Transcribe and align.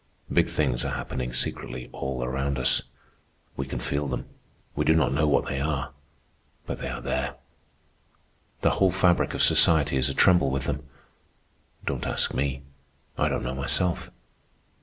"Big 0.33 0.49
things 0.49 0.83
are 0.83 0.95
happening 0.95 1.31
secretly 1.31 1.87
all 1.91 2.23
around 2.23 2.57
us. 2.57 2.81
We 3.55 3.67
can 3.67 3.77
feel 3.77 4.07
them. 4.07 4.25
We 4.75 4.83
do 4.83 4.95
not 4.95 5.13
know 5.13 5.27
what 5.27 5.45
they 5.45 5.59
are, 5.61 5.91
but 6.65 6.79
they 6.79 6.87
are 6.89 7.01
there. 7.01 7.35
The 8.61 8.71
whole 8.71 8.89
fabric 8.89 9.35
of 9.35 9.43
society 9.43 9.97
is 9.97 10.09
a 10.09 10.15
tremble 10.15 10.49
with 10.49 10.63
them. 10.63 10.81
Don't 11.85 12.07
ask 12.07 12.33
me. 12.33 12.63
I 13.15 13.29
don't 13.29 13.43
know 13.43 13.53
myself. 13.53 14.09